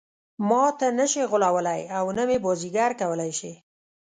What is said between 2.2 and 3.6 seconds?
مې بازيګر کولای شي.